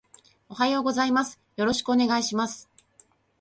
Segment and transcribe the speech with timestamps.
[0.49, 1.39] おはようございます。
[1.57, 2.67] よろしくお願いします